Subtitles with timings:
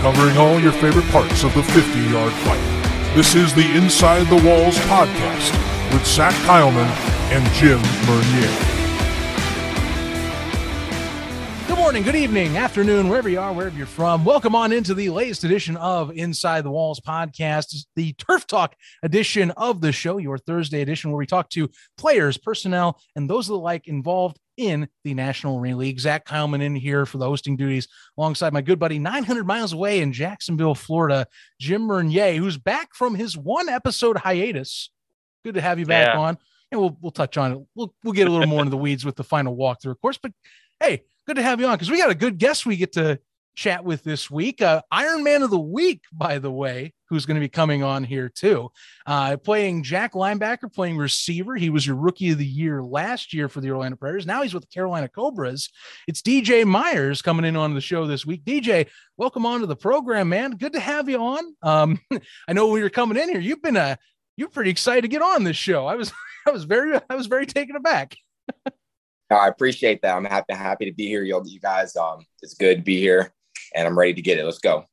[0.00, 3.14] covering all your favorite parts of the 50 yard fight.
[3.14, 5.52] This is the Inside the Walls podcast
[5.92, 6.88] with Zach Kyleman
[7.30, 8.79] and Jim Mernier.
[11.90, 14.24] Morning, good evening, afternoon, wherever you are, wherever you're from.
[14.24, 19.50] Welcome on into the latest edition of Inside the Walls podcast, the Turf Talk edition
[19.56, 21.68] of the show, your Thursday edition, where we talk to
[21.98, 25.98] players, personnel, and those of the like involved in the National Arena League.
[25.98, 29.98] Zach Kyleman in here for the hosting duties alongside my good buddy 900 miles away
[30.00, 31.26] in Jacksonville, Florida,
[31.58, 34.90] Jim Mernier, who's back from his one episode hiatus.
[35.44, 36.20] Good to have you back Yeah.
[36.20, 36.38] on.
[36.70, 37.58] And we'll, we'll touch on it.
[37.74, 40.20] We'll, we'll get a little more into the weeds with the final walkthrough, of course.
[40.22, 40.30] But
[40.78, 43.16] hey, good to have you on because we got a good guest we get to
[43.54, 44.60] chat with this week.
[44.60, 48.02] Uh, Iron Man of the Week, by the way, who's going to be coming on
[48.02, 48.72] here too.
[49.06, 51.54] Uh, playing Jack linebacker, playing receiver.
[51.54, 54.26] He was your rookie of the year last year for the Orlando Predators.
[54.26, 55.68] Now he's with the Carolina Cobras.
[56.08, 58.44] It's DJ Myers coming in on the show this week.
[58.44, 60.56] DJ, welcome on to the program, man.
[60.56, 61.54] Good to have you on.
[61.62, 62.00] Um,
[62.48, 63.94] I know when you're coming in here, you've been uh,
[64.36, 65.86] you're pretty excited to get on this show.
[65.86, 66.12] I was
[66.48, 68.16] I was very I was very taken aback.
[69.30, 70.16] No, I appreciate that.
[70.16, 71.94] I'm happy happy to be here, you guys.
[71.94, 73.32] Um, it's good to be here,
[73.74, 74.44] and I'm ready to get it.
[74.44, 74.84] Let's go.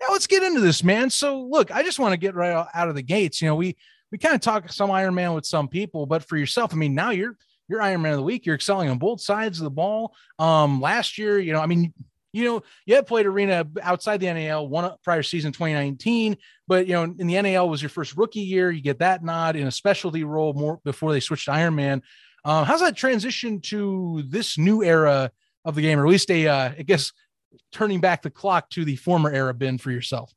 [0.00, 1.10] Now let's get into this, man.
[1.10, 3.42] So, look, I just want to get right out- of the gates.
[3.42, 3.76] You know, we
[4.12, 6.94] we kind of talk some Iron Man with some people, but for yourself, I mean,
[6.94, 7.36] now you're
[7.68, 8.46] you're Iron Man of the week.
[8.46, 10.14] You're excelling on both sides of the ball.
[10.38, 11.92] Um, last year, you know, I mean,
[12.32, 16.36] you know, you had played arena outside the NAL one prior season 2019,
[16.68, 18.70] but you know, in the NAL was your first rookie year.
[18.70, 22.02] You get that nod in a specialty role more before they switched to Iron Man.
[22.44, 25.30] Um, how's that transition to this new era
[25.64, 27.12] of the game, or at least a, uh, I guess,
[27.72, 30.32] turning back the clock to the former era been for yourself?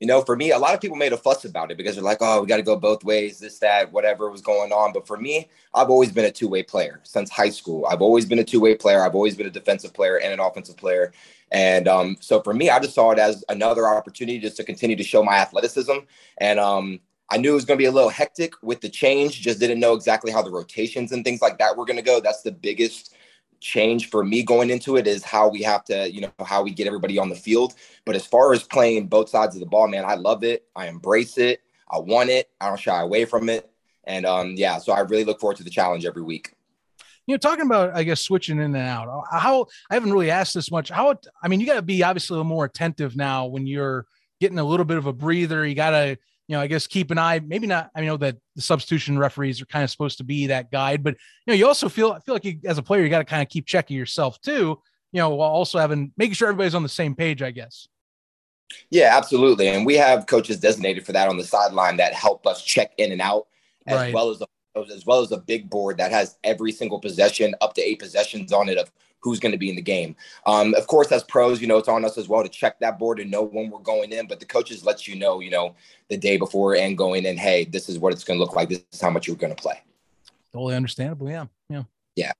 [0.00, 2.04] You know, for me, a lot of people made a fuss about it because they're
[2.04, 5.06] like, "Oh, we got to go both ways, this, that, whatever was going on." But
[5.06, 7.86] for me, I've always been a two-way player since high school.
[7.86, 9.02] I've always been a two-way player.
[9.02, 11.12] I've always been a defensive player and an offensive player.
[11.52, 14.96] And um, so for me, I just saw it as another opportunity just to continue
[14.96, 15.98] to show my athleticism.
[16.38, 17.00] And um,
[17.34, 19.40] I knew it was going to be a little hectic with the change.
[19.40, 22.20] Just didn't know exactly how the rotations and things like that were going to go.
[22.20, 23.12] That's the biggest
[23.60, 26.70] change for me going into it is how we have to, you know, how we
[26.70, 27.74] get everybody on the field.
[28.06, 30.64] But as far as playing both sides of the ball, man, I love it.
[30.76, 31.60] I embrace it.
[31.90, 32.50] I want it.
[32.60, 33.68] I don't shy away from it.
[34.04, 36.54] And um, yeah, so I really look forward to the challenge every week.
[37.26, 40.30] you know, talking about, I guess, switching in and out, uh, how I haven't really
[40.30, 40.90] asked this much.
[40.90, 44.06] How, I mean, you got to be obviously a little more attentive now when you're
[44.40, 45.66] getting a little bit of a breather.
[45.66, 46.18] You got to,
[46.48, 49.62] you know, I guess keep an eye, maybe not, I know that the substitution referees
[49.62, 52.20] are kind of supposed to be that guide, but, you know, you also feel, I
[52.20, 54.80] feel like you, as a player, you got to kind of keep checking yourself too,
[55.12, 57.88] you know, while also having, making sure everybody's on the same page, I guess.
[58.90, 59.68] Yeah, absolutely.
[59.68, 63.12] And we have coaches designated for that on the sideline that help us check in
[63.12, 63.46] and out,
[63.86, 64.14] as Right.
[64.14, 64.46] well as a,
[64.92, 68.52] as well as a big board that has every single possession, up to eight possessions
[68.52, 68.90] on it of
[69.24, 70.14] who's going to be in the game.
[70.46, 72.98] Um, of course, as pros, you know, it's on us as well to check that
[72.98, 74.26] board and know when we're going in.
[74.26, 75.74] But the coaches let you know, you know,
[76.10, 78.68] the day before and going in, hey, this is what it's going to look like.
[78.68, 79.82] This is how much you're going to play.
[80.52, 81.30] Totally understandable.
[81.30, 81.46] Yeah.
[81.70, 81.84] Yeah.
[82.14, 82.32] Yeah.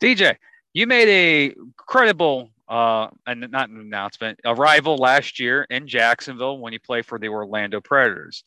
[0.00, 0.36] DJ,
[0.72, 6.72] you made a credible uh and not an announcement arrival last year in Jacksonville when
[6.72, 8.42] you played for the Orlando Predators.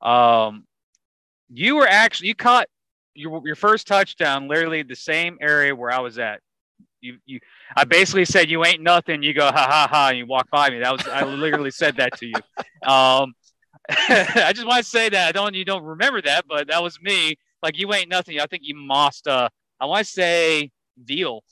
[0.00, 0.64] Um
[1.48, 2.68] you were actually you caught
[3.16, 6.40] your your first touchdown literally the same area where I was at.
[7.06, 7.40] You you
[7.76, 9.22] I basically said you ain't nothing.
[9.22, 10.80] You go ha ha ha and you walk by me.
[10.80, 12.34] That was I literally said that to you.
[12.88, 13.34] Um
[13.88, 17.00] I just want to say that I don't you don't remember that, but that was
[17.00, 17.36] me.
[17.62, 18.40] Like you ain't nothing.
[18.40, 19.48] I think you mossed uh
[19.80, 20.70] I want to say
[21.04, 21.42] deal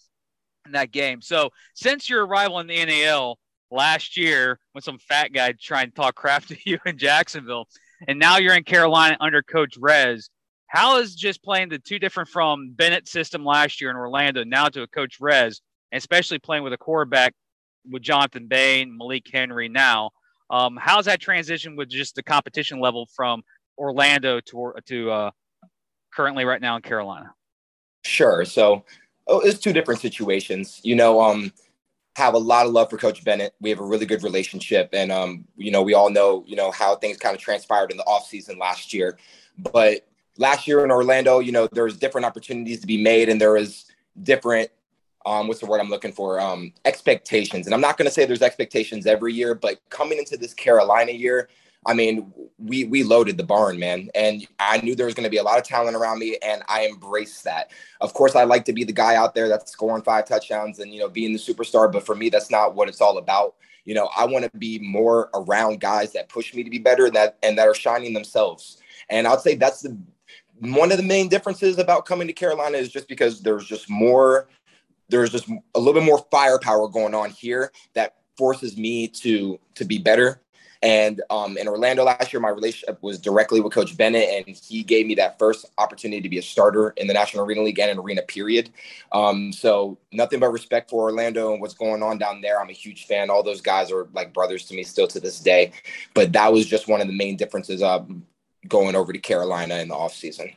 [0.66, 1.20] in that game.
[1.20, 3.38] So since your arrival in the NAL
[3.70, 7.68] last year, when some fat guy tried to talk crap to you in Jacksonville,
[8.08, 10.30] and now you're in Carolina under Coach Rez,
[10.74, 14.68] how is just playing the two different from Bennett system last year in Orlando now
[14.68, 15.60] to a Coach Rez,
[15.92, 17.32] especially playing with a quarterback
[17.88, 20.10] with Jonathan Bain, Malik Henry now?
[20.50, 23.44] Um, how's that transition with just the competition level from
[23.78, 25.30] Orlando to to uh,
[26.12, 27.32] currently right now in Carolina?
[28.04, 28.44] Sure.
[28.44, 28.84] So
[29.28, 30.80] oh, it's two different situations.
[30.82, 31.52] You know, um,
[32.16, 33.54] have a lot of love for Coach Bennett.
[33.60, 36.72] We have a really good relationship, and um, you know, we all know, you know,
[36.72, 39.18] how things kind of transpired in the offseason last year.
[39.56, 40.04] But
[40.38, 43.86] last year in Orlando, you know, there's different opportunities to be made, and there is
[44.22, 44.70] different.
[45.26, 46.38] Um, what's the word I'm looking for?
[46.38, 47.66] Um, expectations.
[47.66, 51.12] And I'm not going to say there's expectations every year, but coming into this Carolina
[51.12, 51.48] year,
[51.86, 55.30] I mean, we we loaded the barn, man, and I knew there was going to
[55.30, 57.70] be a lot of talent around me, and I embraced that.
[58.00, 60.92] Of course, I like to be the guy out there that's scoring five touchdowns and
[60.92, 63.54] you know being the superstar, but for me, that's not what it's all about.
[63.84, 67.06] You know, I want to be more around guys that push me to be better,
[67.06, 68.78] and that and that are shining themselves.
[69.10, 69.96] And I'd say that's the
[70.60, 74.48] one of the main differences about coming to Carolina is just because there's just more,
[75.08, 79.84] there's just a little bit more firepower going on here that forces me to to
[79.84, 80.40] be better.
[80.82, 84.82] And um, in Orlando last year, my relationship was directly with Coach Bennett, and he
[84.82, 87.90] gave me that first opportunity to be a starter in the National Arena League and
[87.90, 88.68] an arena period.
[89.10, 92.60] Um, so nothing but respect for Orlando and what's going on down there.
[92.60, 93.30] I'm a huge fan.
[93.30, 95.72] All those guys are like brothers to me still to this day.
[96.12, 98.06] But that was just one of the main differences of
[98.68, 100.54] going over to Carolina in the offseason.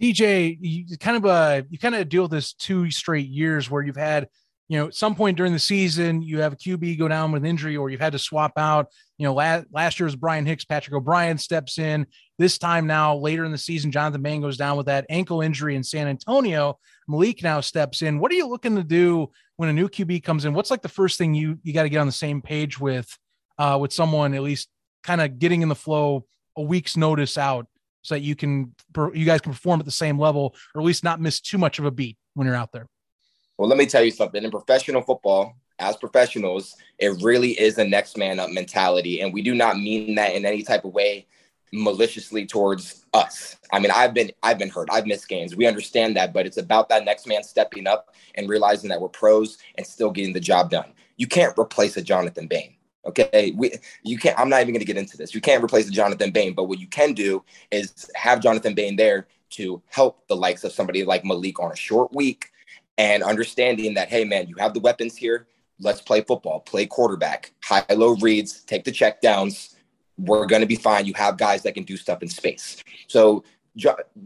[0.00, 3.82] DJ, you kind of uh you kind of deal with this two straight years where
[3.82, 4.28] you've had
[4.68, 7.42] you know, at some point during the season, you have a QB go down with
[7.42, 8.86] an injury, or you've had to swap out.
[9.18, 12.06] You know, last, last year's Brian Hicks, Patrick O'Brien steps in.
[12.38, 15.76] This time now, later in the season, Jonathan Bain goes down with that ankle injury
[15.76, 16.78] in San Antonio.
[17.06, 18.18] Malik now steps in.
[18.18, 20.54] What are you looking to do when a new QB comes in?
[20.54, 23.16] What's like the first thing you you got to get on the same page with,
[23.58, 24.68] uh, with someone at least
[25.02, 26.24] kind of getting in the flow
[26.56, 27.66] a week's notice out,
[28.02, 28.74] so that you can
[29.14, 31.78] you guys can perform at the same level, or at least not miss too much
[31.78, 32.86] of a beat when you're out there.
[33.58, 34.42] Well, let me tell you something.
[34.42, 39.20] In professional football, as professionals, it really is a next man up mentality.
[39.20, 41.26] And we do not mean that in any type of way
[41.72, 43.56] maliciously towards us.
[43.72, 44.88] I mean, I've been I've been hurt.
[44.92, 45.56] I've missed games.
[45.56, 49.08] We understand that, but it's about that next man stepping up and realizing that we're
[49.08, 50.92] pros and still getting the job done.
[51.16, 52.76] You can't replace a Jonathan Bain.
[53.06, 53.52] Okay.
[53.56, 53.72] We
[54.02, 55.34] you can't I'm not even gonna get into this.
[55.34, 59.26] You can't replace Jonathan Bain, but what you can do is have Jonathan Bain there
[59.50, 62.50] to help the likes of somebody like Malik on a short week
[62.98, 65.46] and understanding that, hey, man, you have the weapons here.
[65.80, 69.76] Let's play football, play quarterback, high low reads, take the check downs.
[70.16, 71.06] We're going to be fine.
[71.06, 72.82] You have guys that can do stuff in space.
[73.08, 73.42] So,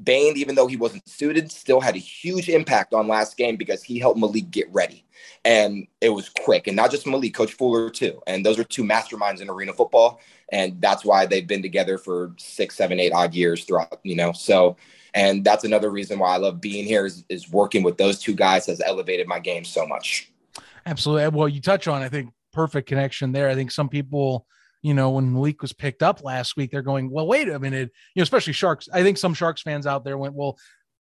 [0.04, 3.82] Bain, even though he wasn't suited, still had a huge impact on last game because
[3.82, 5.04] he helped Malik get ready.
[5.44, 6.66] And it was quick.
[6.66, 8.20] And not just Malik, Coach Fuller, too.
[8.26, 10.20] And those are two masterminds in arena football.
[10.50, 14.32] And that's why they've been together for six, seven, eight odd years throughout, you know.
[14.32, 14.76] So
[15.14, 18.34] and that's another reason why I love being here is, is working with those two
[18.34, 20.30] guys has elevated my game so much.
[20.86, 21.28] Absolutely.
[21.36, 23.48] Well, you touch on, I think, perfect connection there.
[23.48, 24.46] I think some people,
[24.82, 27.90] you know, when Malik was picked up last week, they're going, well, wait a minute,
[28.14, 28.88] you know, especially Sharks.
[28.92, 30.58] I think some Sharks fans out there went, well,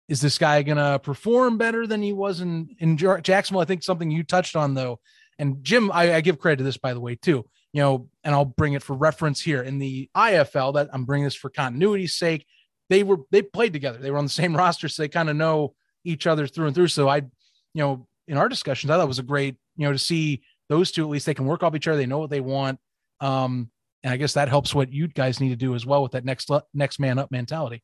[0.07, 3.61] is this guy going to perform better than he was in, in Jacksonville?
[3.61, 4.99] I think something you touched on though.
[5.37, 8.33] And Jim, I, I give credit to this, by the way, too, you know, and
[8.33, 12.15] I'll bring it for reference here in the IFL that I'm bringing this for continuity's
[12.15, 12.45] sake
[12.89, 13.97] they were they played together.
[13.97, 15.73] They were on the same roster, so they kind of know
[16.03, 16.87] each other through and through.
[16.87, 19.91] So I, you know, in our discussions, I thought it was a great, you know,
[19.91, 21.97] to see those two at least they can work off each other.
[21.97, 22.79] They know what they want.
[23.19, 23.69] Um,
[24.03, 26.25] and I guess that helps what you guys need to do as well with that
[26.25, 27.83] next next man up mentality.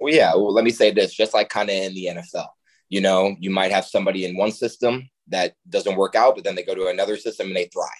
[0.00, 0.34] Well, yeah.
[0.34, 2.48] Well, let me say this: just like kind of in the NFL,
[2.88, 6.54] you know, you might have somebody in one system that doesn't work out, but then
[6.54, 7.90] they go to another system and they thrive.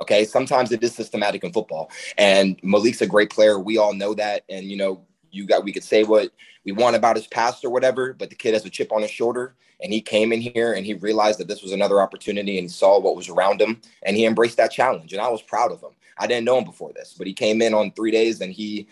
[0.00, 0.24] Okay.
[0.24, 1.90] Sometimes it is systematic in football.
[2.16, 3.58] And Malik's a great player.
[3.58, 4.44] We all know that.
[4.48, 6.30] And, you know, you got we could say what
[6.64, 9.10] we want about his past or whatever, but the kid has a chip on his
[9.10, 12.64] shoulder and he came in here and he realized that this was another opportunity and
[12.64, 15.72] he saw what was around him and he embraced that challenge and I was proud
[15.72, 15.90] of him.
[16.18, 18.88] I didn't know him before this, but he came in on 3 days and he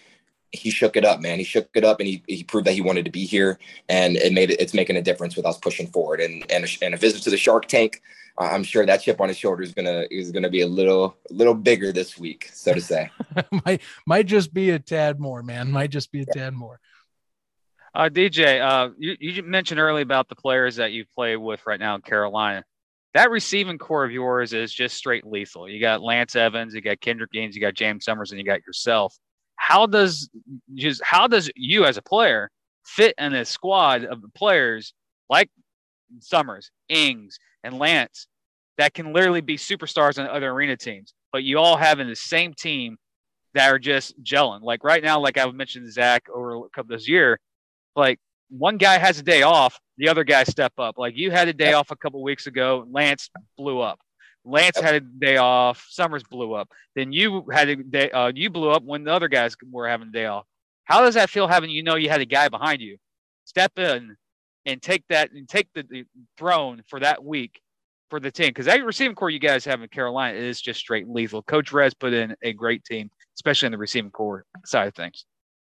[0.53, 1.39] he shook it up, man.
[1.39, 3.59] He shook it up and he, he proved that he wanted to be here
[3.89, 6.85] and it made it it's making a difference with us pushing forward and and a,
[6.85, 8.01] and a visit to the Shark Tank
[8.39, 11.33] I'm sure that chip on his shoulder is gonna is gonna be a little a
[11.33, 13.11] little bigger this week, so to say.
[13.65, 15.71] might might just be a tad more, man.
[15.71, 16.45] Might just be a yeah.
[16.45, 16.81] tad more.
[17.95, 21.81] Uh, DJ, uh, you, you mentioned earlier about the players that you play with right
[21.81, 22.63] now in Carolina.
[23.15, 25.67] That receiving corps of yours is just straight lethal.
[25.67, 28.61] You got Lance Evans, you got Kendrick Ings, you got James Summers, and you got
[28.67, 29.17] yourself.
[29.57, 30.29] How does
[30.75, 32.51] just how does you as a player
[32.85, 34.93] fit in a squad of players
[35.31, 35.49] like
[36.21, 38.29] Summers, Ings, and Lance
[38.79, 42.17] that can literally be superstars on other arena teams, but you all have in the
[42.17, 42.97] same team
[43.55, 44.63] that are just gelling.
[44.63, 47.41] Like right now, like I've mentioned Zach over a couple this year,
[47.95, 48.19] like
[48.51, 50.99] one guy has a day off, the other guy step up.
[50.99, 53.99] Like you had a day off a couple weeks ago, Lance blew up.
[54.45, 56.69] Lance had a day off, Summers blew up.
[56.95, 60.09] Then you had a day, uh, you blew up when the other guys were having
[60.09, 60.45] a day off.
[60.85, 62.99] How does that feel having you know you had a guy behind you
[63.45, 64.17] step in
[64.67, 66.05] and take that and take the, the
[66.37, 67.61] throne for that week
[68.09, 71.09] for the team because that receiving corps you guys have in Carolina is just straight
[71.09, 71.43] lethal.
[71.43, 75.25] Coach Rez put in a great team, especially in the receiving corps side of things.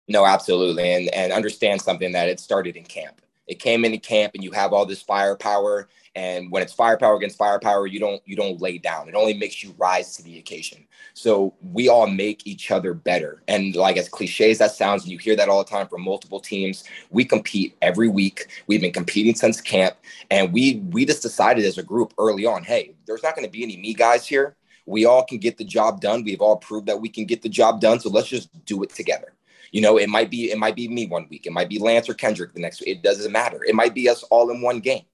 [0.08, 3.20] No, absolutely, and and understand something that it started in camp.
[3.46, 5.88] It came into camp, and you have all this firepower.
[6.16, 9.06] And when it's firepower against firepower, you don't you don't lay down.
[9.06, 10.86] It only makes you rise to the occasion.
[11.12, 13.42] So we all make each other better.
[13.48, 16.02] And like as cliche as that sounds, and you hear that all the time from
[16.02, 18.46] multiple teams, we compete every week.
[18.66, 19.96] We've been competing since camp,
[20.30, 23.52] and we we just decided as a group early on, hey, there's not going to
[23.52, 24.56] be any me guys here.
[24.86, 26.24] We all can get the job done.
[26.24, 28.00] We've all proved that we can get the job done.
[28.00, 29.34] So let's just do it together.
[29.70, 31.46] You know, it might be it might be me one week.
[31.46, 32.88] It might be Lance or Kendrick the next week.
[32.88, 33.62] It doesn't matter.
[33.64, 35.04] It might be us all in one game.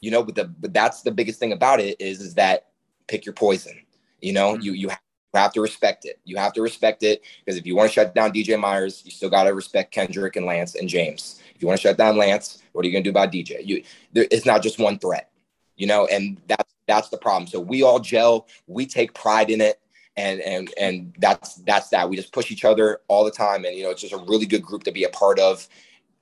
[0.00, 2.68] You know, but the but that's the biggest thing about it is is that
[3.06, 3.78] pick your poison.
[4.20, 4.62] You know, mm-hmm.
[4.62, 4.90] you you
[5.34, 6.18] have to respect it.
[6.24, 9.10] You have to respect it because if you want to shut down DJ Myers, you
[9.10, 11.40] still got to respect Kendrick and Lance and James.
[11.54, 13.64] If you want to shut down Lance, what are you going to do about DJ?
[13.64, 15.30] You, there, it's not just one threat,
[15.76, 17.46] you know, and that's that's the problem.
[17.46, 18.48] So we all gel.
[18.66, 19.80] We take pride in it,
[20.16, 22.08] and and and that's that's that.
[22.08, 24.46] We just push each other all the time, and you know, it's just a really
[24.46, 25.68] good group to be a part of.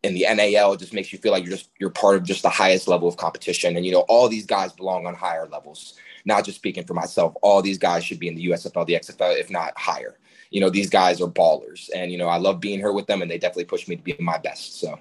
[0.04, 2.42] In the NAL, it just makes you feel like you're just you're part of just
[2.42, 5.98] the highest level of competition, and you know, all these guys belong on higher levels
[6.28, 9.38] not just speaking for myself, all these guys should be in the USFL, the XFL,
[9.38, 10.18] if not higher.
[10.50, 11.88] You know, these guys are ballers.
[11.94, 14.02] And, you know, I love being here with them and they definitely push me to
[14.02, 14.78] be my best.
[14.78, 14.98] So,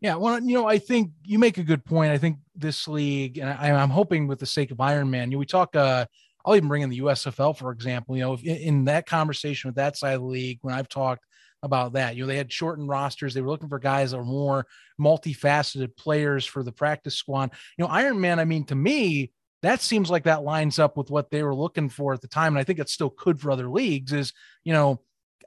[0.00, 2.12] yeah, well, you know, I think you make a good point.
[2.12, 5.36] I think this league, and I, am hoping with the sake of Iron Man, you
[5.36, 6.06] know, we talk, uh,
[6.44, 9.96] I'll even bring in the USFL, for example, you know, in that conversation with that
[9.96, 11.24] side of the league, when I've talked
[11.62, 13.34] about that, you know, they had shortened rosters.
[13.34, 14.66] They were looking for guys that were more
[15.00, 17.52] multifaceted players for the practice squad.
[17.78, 21.10] You know, Iron Man, I mean, to me, that seems like that lines up with
[21.10, 22.54] what they were looking for at the time.
[22.54, 24.32] And I think it still could for other leagues is,
[24.64, 25.00] you know,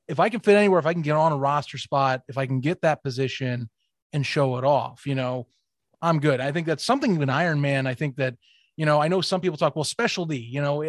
[0.07, 2.45] if I can fit anywhere, if I can get on a roster spot, if I
[2.45, 3.69] can get that position
[4.13, 5.48] and show it off, you know,
[6.01, 6.39] I'm good.
[6.39, 7.88] I think that's something even Iron Man.
[7.88, 8.36] I think that,
[8.77, 10.84] you know, I know some people talk, well, specialty, you know,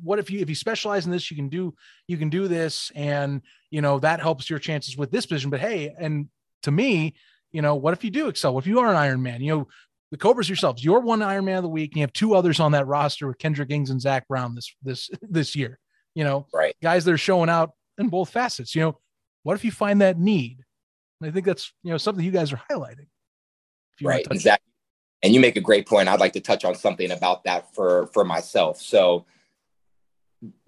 [0.00, 1.74] what if you, if you specialize in this, you can do,
[2.06, 2.90] you can do this.
[2.94, 5.50] And, you know, that helps your chances with this position.
[5.50, 6.28] But Hey, and
[6.62, 7.14] to me,
[7.50, 8.54] you know, what if you do excel?
[8.54, 9.40] What if you are an Iron Man?
[9.42, 9.68] You know,
[10.10, 12.60] the Cobras yourselves, you're one Iron Man of the week, and you have two others
[12.60, 15.78] on that roster with Kendrick Ings and Zach Brown this this this year.
[16.14, 16.76] You know, right?
[16.82, 18.74] Guys that are showing out in both facets.
[18.74, 18.98] You know,
[19.42, 20.58] what if you find that need?
[21.20, 23.06] And I think that's you know something you guys are highlighting.
[24.02, 24.70] right, exactly.
[25.22, 26.08] And you make a great point.
[26.08, 28.82] I'd like to touch on something about that for for myself.
[28.82, 29.24] So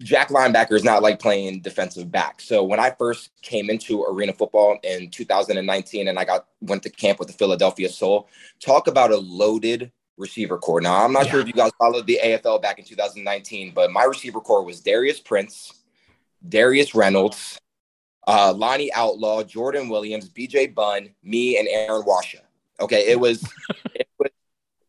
[0.01, 2.39] Jack linebacker is not like playing defensive back.
[2.39, 6.89] So when I first came into arena football in 2019 and I got went to
[6.89, 8.29] camp with the Philadelphia Soul,
[8.59, 10.81] talk about a loaded receiver corps.
[10.81, 11.31] Now I'm not yeah.
[11.31, 14.79] sure if you guys followed the AFL back in 2019, but my receiver corps was
[14.79, 15.83] Darius Prince,
[16.47, 17.59] Darius Reynolds,
[18.27, 22.39] uh, Lonnie Outlaw, Jordan Williams, BJ Bunn, me, and Aaron Washa.
[22.79, 23.49] Okay, it was it
[23.93, 23.94] was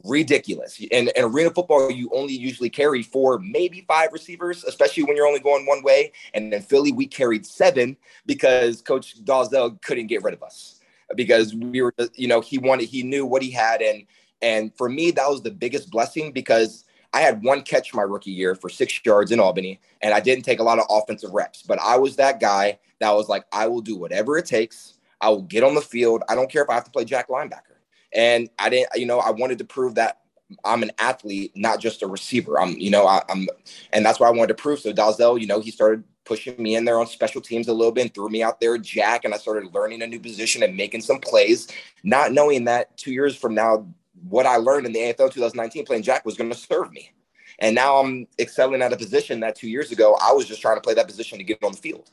[0.08, 0.78] ridiculous.
[0.78, 5.26] In, in arena football, you only usually carry four, maybe five receivers, especially when you're
[5.26, 6.12] only going one way.
[6.34, 7.96] And in Philly, we carried seven
[8.26, 10.80] because Coach Dolezel couldn't get rid of us
[11.14, 13.80] because we were, you know, he wanted, he knew what he had.
[13.82, 14.04] And,
[14.42, 18.30] and for me, that was the biggest blessing because I had one catch my rookie
[18.30, 21.62] year for six yards in Albany, and I didn't take a lot of offensive reps.
[21.62, 24.94] But I was that guy that was like, I will do whatever it takes.
[25.20, 26.22] I will get on the field.
[26.28, 27.75] I don't care if I have to play Jack linebacker.
[28.12, 30.20] And I didn't, you know, I wanted to prove that
[30.64, 32.60] I'm an athlete, not just a receiver.
[32.60, 33.48] I'm, you know, I, am
[33.92, 34.78] and that's what I wanted to prove.
[34.78, 37.92] So Dolezel, you know, he started pushing me in there on special teams a little
[37.92, 40.76] bit and threw me out there, Jack, and I started learning a new position and
[40.76, 41.68] making some plays,
[42.02, 43.86] not knowing that two years from now,
[44.28, 47.12] what I learned in the AFL 2019 playing Jack was going to serve me.
[47.58, 50.76] And now I'm excelling at a position that two years ago I was just trying
[50.76, 52.10] to play that position to get on the field.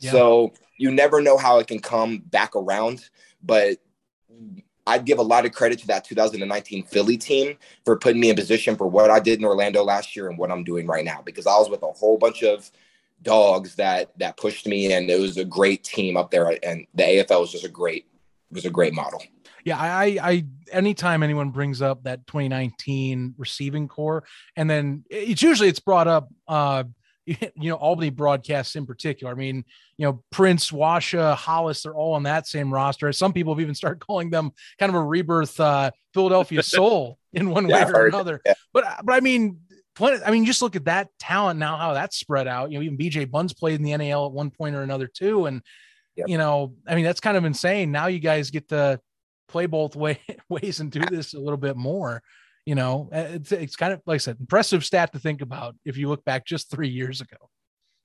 [0.00, 0.12] Yeah.
[0.12, 3.08] So you never know how it can come back around,
[3.42, 3.78] but
[4.86, 8.36] I'd give a lot of credit to that 2019 Philly team for putting me in
[8.36, 11.22] position for what I did in Orlando last year and what I'm doing right now
[11.24, 12.70] because I was with a whole bunch of
[13.22, 17.02] dogs that that pushed me and it was a great team up there and the
[17.02, 18.06] AFL was just a great
[18.50, 19.22] was a great model.
[19.64, 24.24] Yeah, I, I, anytime anyone brings up that 2019 receiving corps,
[24.56, 26.84] and then it's usually it's brought up, uh,
[27.26, 29.32] you know, Albany broadcasts in particular.
[29.32, 29.64] I mean,
[29.96, 33.12] you know, Prince, Washa, Hollis, they're all on that same roster.
[33.12, 37.50] Some people have even started calling them kind of a rebirth uh, Philadelphia Soul in
[37.50, 38.40] one way or another.
[38.44, 38.54] Yeah.
[38.72, 39.60] But but I mean,
[40.00, 42.70] I mean, just look at that talent now, how that's spread out.
[42.70, 45.46] You know, even BJ Bunn's played in the NAL at one point or another too,
[45.46, 45.62] and
[46.16, 46.28] yep.
[46.28, 47.92] you know, I mean, that's kind of insane.
[47.92, 49.00] Now you guys get to
[49.48, 52.22] play both way, ways and do this a little bit more.
[52.66, 55.96] You know, it's, it's kind of like I said, impressive stat to think about if
[55.96, 57.36] you look back just three years ago.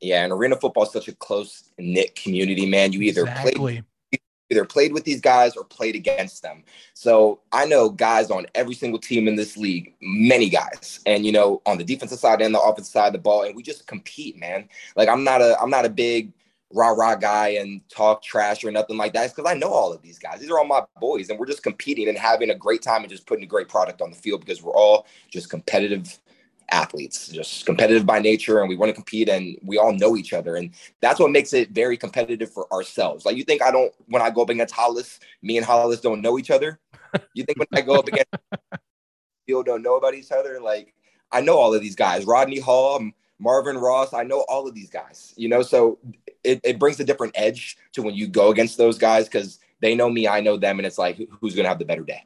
[0.02, 2.94] Yeah, and arena football is such a close knit community, man.
[2.94, 3.54] You either exactly.
[3.54, 3.84] play
[4.50, 6.64] either played with these guys or played against them.
[6.94, 11.32] So I know guys on every single team in this league, many guys, and you
[11.32, 13.88] know, on the defensive side and the offensive side of the ball, and we just
[13.88, 14.68] compete, man.
[14.96, 16.34] Like I'm not a I'm not a big
[16.74, 19.26] rah rah guy and talk trash or nothing like that.
[19.26, 20.40] It's because I know all of these guys.
[20.40, 23.10] These are all my boys, and we're just competing and having a great time and
[23.10, 26.20] just putting a great product on the field because we're all just competitive
[26.72, 30.34] athletes, just competitive by nature, and we want to compete, and we all know each
[30.34, 30.72] other, and
[31.02, 33.26] that's what makes it very competitive for ourselves.
[33.26, 36.22] Like you think I don't when I go up against Hollis, me and Hollis don't
[36.22, 36.80] know each other.
[37.34, 38.30] You think when I go up against
[39.48, 40.62] people don't know about each other?
[40.62, 40.94] Like
[41.32, 43.10] I know all of these guys, Rodney Hall.
[43.40, 45.98] Marvin Ross, I know all of these guys, you know, so
[46.44, 49.96] it, it brings a different edge to when you go against those guys because they
[49.96, 52.24] know me, I know them, and it's like who's going to have the better day.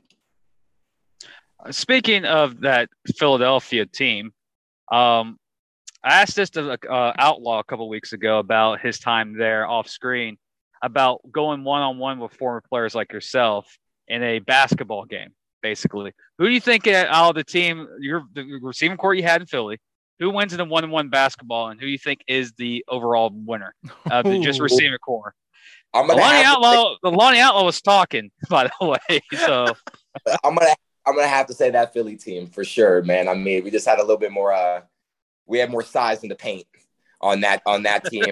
[1.70, 4.34] Speaking of that Philadelphia team,
[4.92, 5.38] um,
[6.04, 9.88] I asked this to uh, Outlaw a couple weeks ago about his time there off
[9.88, 10.38] screen,
[10.82, 13.78] about going one on one with former players like yourself
[14.08, 15.30] in a basketball game.
[15.62, 19.40] Basically, who do you think out of the team, your the receiving court you had
[19.40, 19.80] in Philly,
[20.24, 23.30] who wins in the one on one basketball, and who you think is the overall
[23.34, 23.76] winner
[24.10, 25.36] of the just receiving core?
[25.94, 26.96] I'm gonna Lonnie Outlaw.
[27.04, 29.20] The Lonnie Outlaw was talking, by the way.
[29.46, 29.76] So
[30.44, 30.74] I'm gonna
[31.06, 33.28] I'm gonna have to say that Philly team for sure, man.
[33.28, 34.54] I mean, we just had a little bit more.
[34.54, 34.82] uh
[35.46, 36.66] We had more size in the paint
[37.20, 38.26] on that on that team.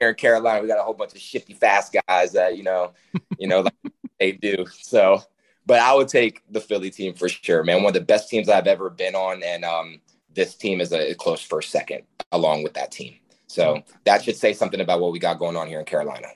[0.00, 2.92] Here in Carolina, we got a whole bunch of shifty, fast guys that you know,
[3.38, 3.74] you know, like
[4.18, 4.66] they do.
[4.72, 5.22] So,
[5.66, 7.82] but I would take the Philly team for sure, man.
[7.82, 10.00] One of the best teams I've ever been on, and um,
[10.34, 13.14] this team is a close first, second, along with that team.
[13.46, 16.28] So that should say something about what we got going on here in Carolina.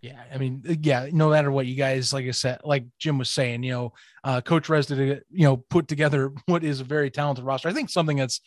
[0.00, 3.30] Yeah, I mean, yeah, no matter what you guys, like I said, like Jim was
[3.30, 3.92] saying, you know,
[4.24, 7.68] uh, Coach Rez did, you know, put together what is a very talented roster.
[7.68, 8.40] I think something that's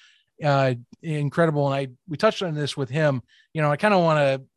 [0.44, 3.22] uh, incredible, and I we touched on this with him.
[3.54, 4.48] You know, I kind of want to,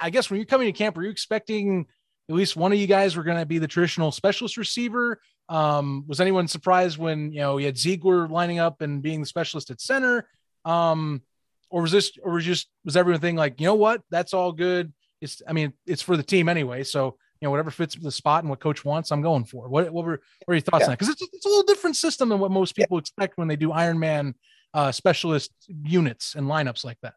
[0.00, 1.86] I guess, when you're coming to camp, are you expecting
[2.28, 5.20] at least one of you guys were going to be the traditional specialist receiver?
[5.50, 9.26] Um, was anyone surprised when you know you had Ziegler lining up and being the
[9.26, 10.28] specialist at center?
[10.64, 11.22] Um,
[11.68, 14.52] or was this, or was just was everyone thinking like, you know what, that's all
[14.52, 16.82] good it's I mean it's for the team anyway.
[16.82, 19.68] So you know whatever fits the spot and what coach wants, I'm going for.
[19.68, 20.86] What what were, what are your thoughts yeah.
[20.86, 20.98] on that?
[20.98, 23.00] Because it's, it's a little different system than what most people yeah.
[23.00, 24.34] expect when they do Ironman
[24.74, 27.14] uh, specialist units and lineups like that.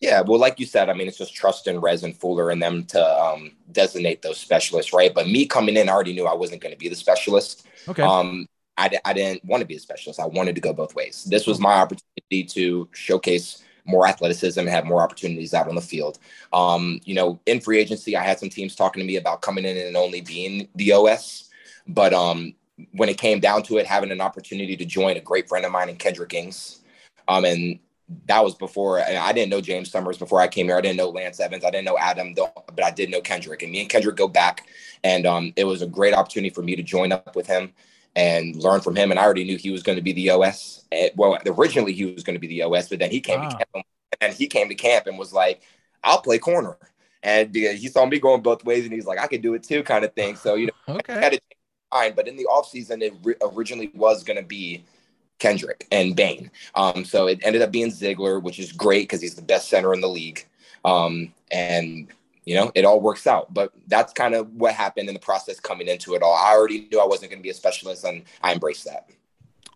[0.00, 2.62] Yeah, well, like you said, I mean, it's just trust in Rez and Fuller and
[2.62, 5.14] them to um, designate those specialists, right?
[5.14, 7.66] But me coming in, I already knew I wasn't going to be the specialist.
[7.88, 8.02] Okay.
[8.02, 10.20] Um, I, I didn't want to be a specialist.
[10.20, 11.24] I wanted to go both ways.
[11.24, 15.80] This was my opportunity to showcase more athleticism and have more opportunities out on the
[15.80, 16.18] field.
[16.52, 19.64] Um, you know, in free agency, I had some teams talking to me about coming
[19.64, 21.48] in and only being the OS,
[21.86, 22.54] but um,
[22.92, 25.72] when it came down to it, having an opportunity to join a great friend of
[25.72, 26.80] mine in Kendrick Ings,
[27.28, 27.78] um, and
[28.26, 30.76] that was before I didn't know James Summers before I came here.
[30.76, 31.64] I didn't know Lance Evans.
[31.64, 33.62] I didn't know Adam, but I did know Kendrick.
[33.62, 34.68] And me and Kendrick go back,
[35.02, 37.72] and um, it was a great opportunity for me to join up with him
[38.14, 39.10] and learn from him.
[39.10, 40.84] And I already knew he was going to be the OS.
[40.92, 43.48] And, well, originally he was going to be the OS, but then he came wow.
[43.48, 43.86] to camp
[44.20, 45.62] and he came to camp and was like,
[46.04, 46.76] "I'll play corner."
[47.22, 49.82] And he saw me going both ways, and he's like, "I could do it too,"
[49.82, 50.36] kind of thing.
[50.36, 51.14] So you know, okay.
[51.14, 51.56] had to change
[51.92, 52.16] mind.
[52.16, 54.84] But in the offseason, it re- originally was going to be
[55.38, 56.50] Kendrick and Bain.
[56.74, 59.92] Um, so it ended up being Ziegler, which is great because he's the best center
[59.92, 60.46] in the league.
[60.84, 62.08] Um, and
[62.44, 63.52] you know, it all works out.
[63.52, 66.34] But that's kind of what happened in the process coming into it all.
[66.34, 69.10] I already knew I wasn't going to be a specialist, and I embraced that.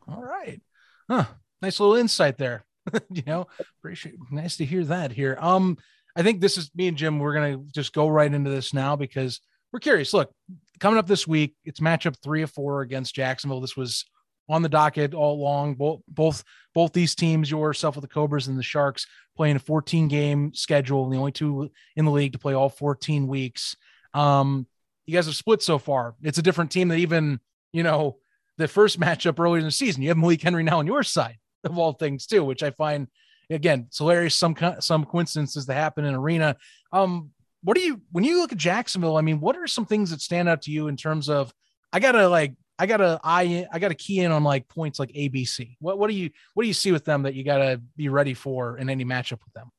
[0.09, 0.61] All right.
[1.09, 1.27] Huh.
[1.61, 2.64] Nice little insight there.
[3.11, 3.46] you know,
[3.79, 5.37] appreciate nice to hear that here.
[5.40, 5.77] Um,
[6.16, 7.18] I think this is me and Jim.
[7.18, 9.40] We're gonna just go right into this now because
[9.73, 10.14] we're curious.
[10.14, 10.33] Look,
[10.79, 13.61] coming up this week, it's matchup three of four against Jacksonville.
[13.61, 14.07] This was
[14.51, 15.75] on the docket all along.
[15.75, 20.09] Both both both these teams, yourself with the Cobras and the Sharks, playing a 14
[20.09, 23.77] game schedule, and the only two in the league to play all 14 weeks.
[24.13, 24.67] Um,
[25.07, 26.15] you guys have split so far.
[26.23, 27.41] It's a different team that even
[27.73, 28.19] you know
[28.59, 30.03] the first matchup earlier in the season.
[30.03, 33.09] You have Malik Henry now on your side of all things too, which I find
[33.49, 34.35] again it's hilarious.
[34.35, 36.57] Some some coincidences that happen in arena.
[36.93, 37.31] Um,
[37.63, 39.17] what do you when you look at Jacksonville?
[39.17, 41.53] I mean, what are some things that stand out to you in terms of
[41.93, 45.77] I gotta like I gotta I I gotta key in on like points like ABC.
[45.81, 48.33] What what do you what do you see with them that you gotta be ready
[48.33, 49.71] for in any matchup with them?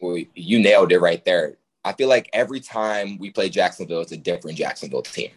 [0.00, 1.56] Well, you nailed it right there.
[1.84, 5.30] I feel like every time we play Jacksonville, it's a different Jacksonville team.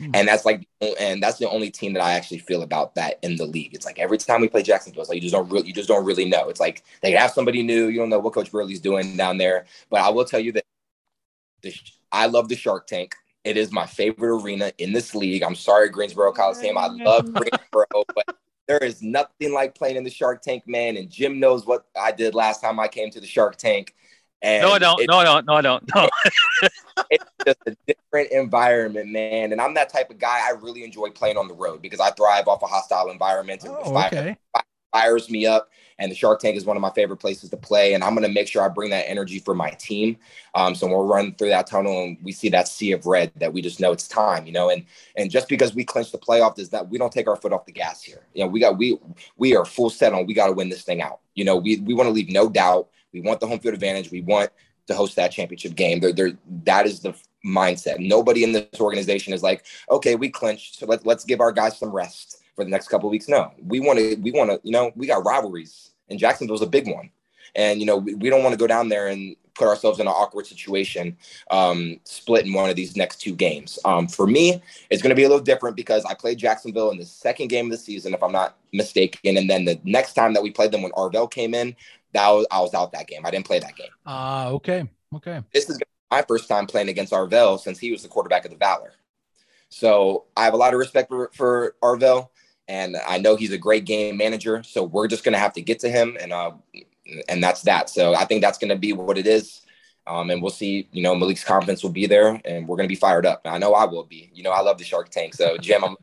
[0.00, 0.12] Mm-hmm.
[0.14, 0.68] And that's like,
[1.00, 3.74] and that's the only team that I actually feel about that in the league.
[3.74, 5.88] It's like every time we play Jacksonville, it's like you just don't really, you just
[5.88, 6.48] don't really know.
[6.48, 7.88] It's like they have somebody new.
[7.88, 9.66] You don't know what Coach Burley's doing down there.
[9.90, 10.64] But I will tell you that
[11.62, 11.74] the,
[12.12, 13.16] I love the Shark Tank.
[13.46, 15.44] It is my favorite arena in this league.
[15.44, 16.76] I'm sorry, Greensboro Coliseum.
[16.76, 20.96] I love Greensboro, but there is nothing like playing in the Shark Tank, man.
[20.96, 23.94] And Jim knows what I did last time I came to the Shark Tank.
[24.42, 25.00] And no, I don't.
[25.00, 25.46] It, no, I don't.
[25.46, 25.94] No, I don't.
[25.94, 26.10] No.
[27.10, 29.52] it's just a different environment, man.
[29.52, 30.40] And I'm that type of guy.
[30.44, 33.64] I really enjoy playing on the road because I thrive off a hostile environment.
[33.64, 34.36] Oh, okay.
[34.96, 37.94] Fires me up and the Shark Tank is one of my favorite places to play.
[37.94, 40.16] And I'm going to make sure I bring that energy for my team.
[40.54, 43.52] Um, so we'll run through that tunnel and we see that sea of red, that
[43.52, 44.70] we just know it's time, you know.
[44.70, 44.84] And
[45.16, 47.66] and just because we clinch the playoff does that we don't take our foot off
[47.66, 48.26] the gas here.
[48.34, 48.98] You know, we got we
[49.36, 51.20] we are full set on we got to win this thing out.
[51.34, 52.88] You know, we we want to leave no doubt.
[53.12, 54.10] We want the home field advantage.
[54.10, 54.50] We want
[54.88, 55.98] to host that championship game.
[55.98, 57.12] They're, they're, that is the
[57.44, 57.98] mindset.
[57.98, 61.76] Nobody in this organization is like, okay, we clinched, so let, let's give our guys
[61.76, 63.28] some rest for the next couple weeks.
[63.28, 66.66] No, we want to, we want to, you know, we got rivalries, and Jacksonville's a
[66.66, 67.10] big one,
[67.54, 70.06] and you know, we, we don't want to go down there and put ourselves in
[70.06, 71.16] an awkward situation,
[71.50, 73.78] um, split in one of these next two games.
[73.84, 76.98] Um, for me, it's going to be a little different because I played Jacksonville in
[76.98, 80.34] the second game of the season, if I'm not mistaken, and then the next time
[80.34, 81.74] that we played them when Arvell came in,
[82.12, 83.22] that was I was out that game.
[83.24, 83.90] I didn't play that game.
[84.06, 85.42] Ah, uh, okay, okay.
[85.52, 85.78] This is
[86.10, 88.92] my first time playing against Arvell since he was the quarterback of the Valor.
[89.68, 92.28] So I have a lot of respect for, for Arvell,
[92.68, 94.62] and I know he's a great game manager.
[94.62, 96.52] So we're just gonna have to get to him, and uh,
[97.28, 97.90] and that's that.
[97.90, 99.62] So I think that's gonna be what it is.
[100.06, 100.88] Um, and we'll see.
[100.92, 103.42] You know, Malik's confidence will be there, and we're gonna be fired up.
[103.44, 104.30] I know I will be.
[104.34, 105.34] You know, I love the Shark Tank.
[105.34, 105.96] So Jim, I'm,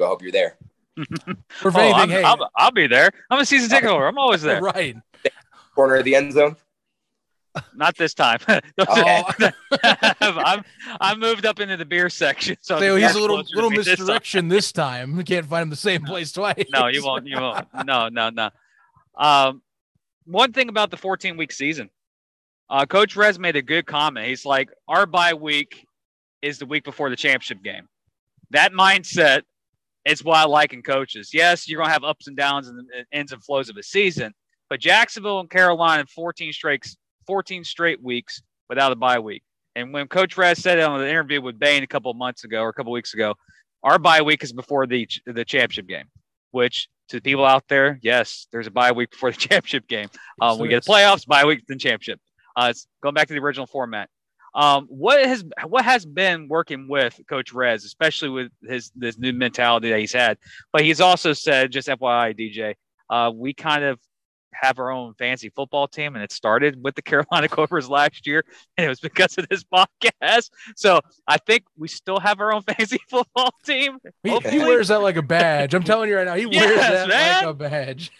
[0.00, 0.56] I hope you're there.
[1.48, 3.10] For oh, anything, hey, I'll, I'll, be there.
[3.30, 4.06] I'm a season ticket holder.
[4.06, 4.60] I'm always there.
[4.74, 4.96] right.
[5.74, 6.56] Corner of the end zone.
[7.74, 8.38] Not this time.
[8.48, 9.24] oh.
[9.82, 10.64] I'm
[11.00, 14.66] I moved up into the beer section, so, so he's a little little misdirection this,
[14.66, 15.16] this time.
[15.16, 16.64] We can't find him the same place twice.
[16.72, 17.26] no, you won't.
[17.26, 17.66] You won't.
[17.84, 18.50] No, no, no.
[19.16, 19.62] Um,
[20.26, 21.90] one thing about the 14 week season,
[22.68, 24.26] uh, Coach Rez made a good comment.
[24.26, 25.86] He's like, our bye week
[26.42, 27.88] is the week before the championship game.
[28.50, 29.42] That mindset
[30.04, 31.30] is what I like in coaches.
[31.34, 34.32] Yes, you're gonna have ups and downs and ends and flows of a season,
[34.68, 36.84] but Jacksonville and Carolina in 14 straight
[37.26, 39.42] 14 straight weeks without a bye week.
[39.76, 42.60] And when Coach Rez said it on the interview with Bain a couple months ago
[42.60, 43.34] or a couple weeks ago,
[43.82, 46.06] our bye week is before the the championship game.
[46.50, 50.08] Which to the people out there, yes, there's a bye week before the championship game.
[50.40, 52.20] Um, we get the playoffs, bye week, then championship.
[52.56, 54.08] Uh, it's going back to the original format.
[54.54, 59.32] Um, what has what has been working with Coach Rez, especially with his this new
[59.32, 60.38] mentality that he's had?
[60.72, 62.74] But he's also said, just FYI, DJ,
[63.08, 64.00] uh, we kind of
[64.52, 68.44] have our own fancy football team, and it started with the Carolina Cobras last year,
[68.76, 70.50] and it was because of this podcast.
[70.76, 73.98] So I think we still have our own fancy football team.
[74.22, 75.74] He, he wears that like a badge.
[75.74, 77.36] I'm telling you right now, he wears that man.
[77.36, 78.10] like a badge.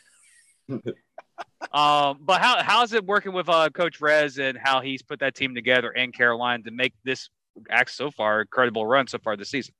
[1.72, 5.34] um, but how how's it working with uh, Coach Rez and how he's put that
[5.34, 7.28] team together in Carolina to make this
[7.68, 9.74] act so far incredible run so far this season?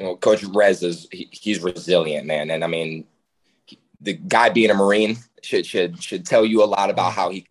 [0.00, 3.06] Well, Coach Rez is he, he's resilient, man, and I mean
[4.00, 7.46] the guy being a Marine should should should tell you a lot about how he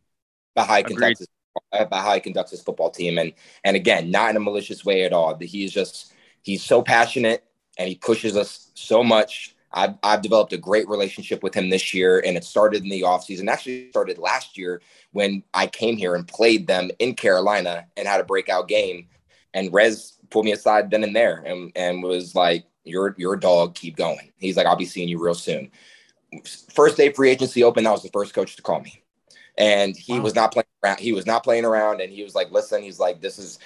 [0.56, 1.28] about how he conducts his,
[1.72, 3.18] about how he conducts his football team.
[3.18, 5.38] And and again not in a malicious way at all.
[5.40, 7.44] He's just he's so passionate
[7.78, 9.56] and he pushes us so much.
[9.78, 13.02] I've, I've developed a great relationship with him this year and it started in the
[13.02, 13.50] offseason.
[13.50, 14.82] Actually started last year
[15.12, 19.08] when i came here and played them in carolina and had a breakout game.
[19.54, 23.40] And rez pulled me aside then and there and, and was like you're, you're a
[23.40, 23.74] dog.
[23.74, 24.32] Keep going.
[24.38, 25.72] He's like i'll be seeing you real soon
[26.44, 29.02] first day free agency open, that was the first coach to call me.
[29.58, 30.24] And he wow.
[30.24, 31.00] was not playing around.
[31.00, 32.02] He was not playing around.
[32.02, 33.60] And he was like, listen, he's like, this is,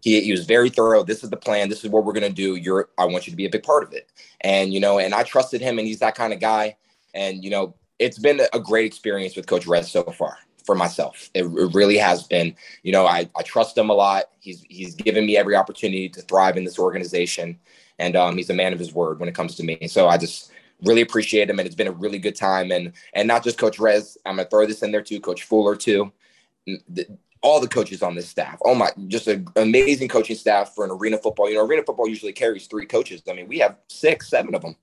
[0.00, 1.02] he, he was very thorough.
[1.02, 1.68] This is the plan.
[1.68, 2.54] This is what we're going to do.
[2.56, 4.10] You're, I want you to be a big part of it.
[4.42, 6.76] And, you know, and I trusted him and he's that kind of guy.
[7.14, 11.30] And, you know, it's been a great experience with Coach Rez so far for myself.
[11.34, 12.54] It, it, really has been.
[12.82, 14.24] You know, I, I trust him a lot.
[14.40, 17.58] He's he's given me every opportunity to thrive in this organization,
[17.98, 19.86] and um, he's a man of his word when it comes to me.
[19.88, 20.51] So I just
[20.84, 22.70] really appreciate him, and it's been a really good time.
[22.70, 25.76] And and not just Coach Rez, I'm gonna throw this in there too, Coach Fuller
[25.76, 26.12] too.
[26.66, 27.06] The,
[27.42, 28.58] all the coaches on this staff.
[28.64, 31.48] Oh my, just an amazing coaching staff for an arena football.
[31.48, 33.22] You know, arena football usually carries three coaches.
[33.28, 34.76] I mean, we have six, seven of them,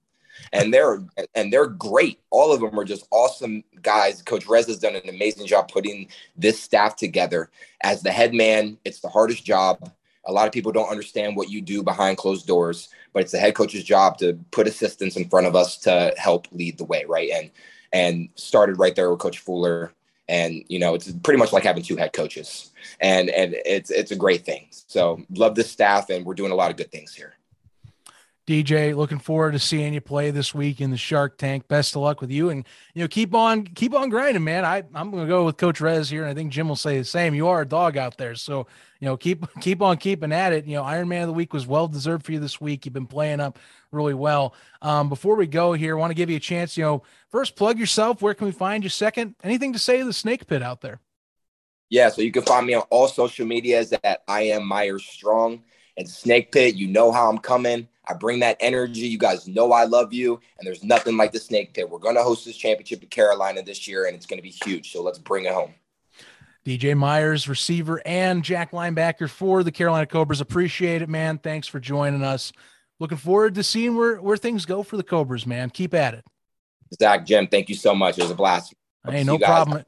[0.51, 1.01] and they're
[1.35, 2.19] and they're great.
[2.29, 4.21] All of them are just awesome guys.
[4.21, 7.49] Coach Rez has done an amazing job putting this staff together.
[7.81, 9.91] As the head man, it's the hardest job.
[10.29, 13.39] A lot of people don't understand what you do behind closed doors, but it's the
[13.39, 17.03] head coach's job to put assistants in front of us to help lead the way,
[17.07, 17.29] right?
[17.31, 17.51] And
[17.91, 19.91] and started right there with Coach Fuller.
[20.27, 24.11] And you know, it's pretty much like having two head coaches, and and it's it's
[24.11, 24.67] a great thing.
[24.69, 27.38] So love this staff, and we're doing a lot of good things here.
[28.49, 31.67] DJ, looking forward to seeing you play this week in the Shark Tank.
[31.67, 34.65] Best of luck with you, and you know keep on keep on grinding, man.
[34.65, 37.05] I I'm gonna go with Coach Rez here, and I think Jim will say the
[37.05, 37.35] same.
[37.35, 38.65] You are a dog out there, so
[38.99, 40.65] you know keep keep on keeping at it.
[40.65, 42.87] You know, Iron Man of the Week was well deserved for you this week.
[42.87, 43.59] You've been playing up
[43.91, 44.55] really well.
[44.81, 46.75] Um, before we go here, want to give you a chance.
[46.75, 48.19] You know, first plug yourself.
[48.23, 48.89] Where can we find you?
[48.89, 50.99] Second, anything to say to the Snake Pit out there?
[51.89, 55.61] Yeah, so you can find me on all social medias at I am Myers Strong
[55.97, 56.73] and Snake Pit.
[56.73, 57.87] You know how I'm coming.
[58.09, 59.01] I bring that energy.
[59.01, 61.89] You guys know I love you, and there's nothing like the Snake Pit.
[61.89, 64.55] We're going to host this championship in Carolina this year, and it's going to be
[64.65, 64.91] huge.
[64.91, 65.75] So let's bring it home.
[66.65, 70.41] DJ Myers, receiver and Jack linebacker for the Carolina Cobras.
[70.41, 71.37] Appreciate it, man.
[71.37, 72.51] Thanks for joining us.
[72.99, 75.69] Looking forward to seeing where, where things go for the Cobras, man.
[75.69, 76.25] Keep at it.
[76.99, 78.17] Zach, Jim, thank you so much.
[78.17, 78.73] It was a blast.
[79.07, 79.85] Hey, no problem.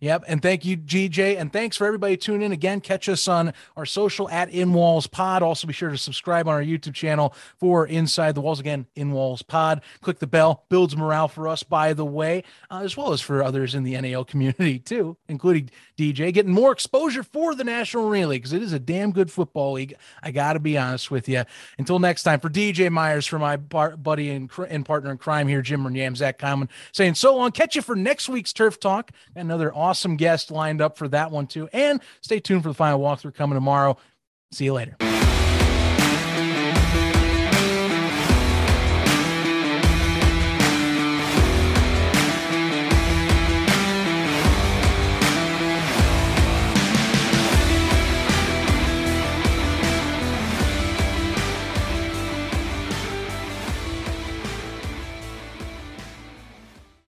[0.00, 0.24] Yep.
[0.28, 1.36] And thank you, DJ.
[1.38, 2.80] And thanks for everybody tuning in again.
[2.80, 5.42] Catch us on our social at In Walls Pod.
[5.42, 8.60] Also, be sure to subscribe on our YouTube channel for Inside the Walls.
[8.60, 9.82] Again, In Walls Pod.
[10.00, 13.42] Click the bell, builds morale for us, by the way, uh, as well as for
[13.42, 18.28] others in the NAL community, too, including DJ, getting more exposure for the National Arena
[18.28, 19.94] League because it is a damn good football league.
[20.22, 21.42] I got to be honest with you.
[21.76, 25.18] Until next time, for DJ Myers, for my bar- buddy and, cr- and partner in
[25.18, 27.50] crime here, Jim Renyam, Zach Kyleman, saying so long.
[27.50, 29.10] Catch you for next week's Turf Talk.
[29.34, 31.68] Another awesome awesome guest lined up for that one too.
[31.72, 33.96] And stay tuned for the final walkthrough coming tomorrow.
[34.52, 34.96] See you later.